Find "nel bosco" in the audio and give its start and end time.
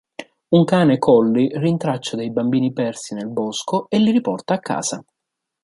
3.13-3.85